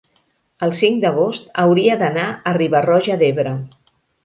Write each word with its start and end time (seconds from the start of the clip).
el 0.67 0.71
cinc 0.77 0.97
d'agost 1.03 1.51
hauria 1.65 1.99
d'anar 2.01 2.25
a 2.53 2.57
Riba-roja 2.59 3.21
d'Ebre. 3.23 3.57